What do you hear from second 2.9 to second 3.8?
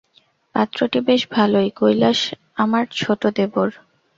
ছোটো দেবর।